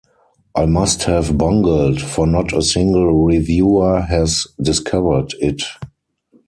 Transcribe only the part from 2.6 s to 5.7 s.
single reviewer has discovered it.